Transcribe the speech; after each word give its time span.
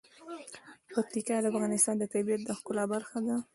پکتیکا 0.95 1.35
د 1.41 1.45
افغانستان 1.51 1.95
د 1.99 2.03
طبیعت 2.13 2.41
د 2.45 2.49
ښکلا 2.57 2.83
برخه 2.93 3.17
ده. 3.27 3.35